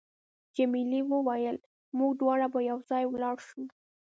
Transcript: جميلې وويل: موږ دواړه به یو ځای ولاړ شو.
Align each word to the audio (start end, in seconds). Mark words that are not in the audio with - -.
جميلې 0.55 1.01
وويل: 1.11 1.57
موږ 1.97 2.11
دواړه 2.21 2.47
به 2.53 2.59
یو 2.69 2.79
ځای 2.89 3.03
ولاړ 3.07 3.37
شو. 3.47 3.61